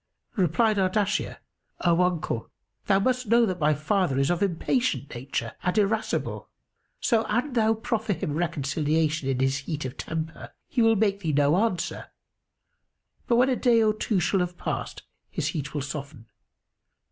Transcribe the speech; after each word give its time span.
Replied 0.35 0.77
Ardashir, 0.79 1.37
"O 1.81 2.01
uncle, 2.01 2.49
thou 2.87 2.97
must 2.99 3.27
know 3.27 3.45
that 3.45 3.59
my 3.59 3.75
father 3.75 4.17
is 4.17 4.31
of 4.31 4.41
impatient 4.41 5.13
nature, 5.13 5.53
and 5.61 5.77
irascible; 5.77 6.49
so 6.99 7.23
an 7.25 7.53
thou 7.53 7.75
proffer 7.75 8.13
him 8.13 8.33
reconciliation 8.33 9.29
in 9.29 9.39
his 9.39 9.57
heat 9.59 9.85
of 9.85 9.97
temper 9.97 10.55
he 10.67 10.81
will 10.81 10.95
make 10.95 11.19
thee 11.19 11.33
no 11.33 11.55
answer; 11.55 12.07
but 13.27 13.35
when 13.35 13.49
a 13.49 13.55
day 13.55 13.83
or 13.83 13.93
two 13.93 14.19
shall 14.19 14.39
have 14.39 14.57
passed, 14.57 15.03
his 15.29 15.49
heat 15.49 15.75
will 15.75 15.81
soften. 15.83 16.25